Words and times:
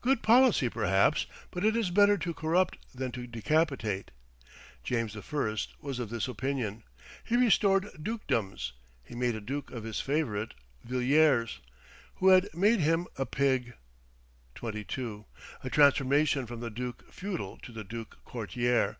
Good 0.00 0.22
policy, 0.24 0.68
perhaps; 0.68 1.26
but 1.52 1.64
it 1.64 1.76
is 1.76 1.90
better 1.92 2.18
to 2.18 2.34
corrupt 2.34 2.78
than 2.92 3.12
to 3.12 3.28
decapitate. 3.28 4.10
James 4.82 5.16
I. 5.16 5.56
was 5.80 6.00
of 6.00 6.10
this 6.10 6.26
opinion. 6.26 6.82
He 7.22 7.36
restored 7.36 7.86
dukedoms. 8.02 8.72
He 9.04 9.14
made 9.14 9.36
a 9.36 9.40
duke 9.40 9.70
of 9.70 9.84
his 9.84 10.00
favourite 10.00 10.54
Villiers, 10.82 11.60
who 12.16 12.30
had 12.30 12.52
made 12.52 12.80
him 12.80 13.06
a 13.16 13.24
pig; 13.24 13.74
a 14.60 15.70
transformation 15.70 16.44
from 16.48 16.58
the 16.58 16.70
duke 16.70 17.12
feudal 17.12 17.56
to 17.58 17.70
the 17.70 17.84
duke 17.84 18.16
courtier. 18.24 18.96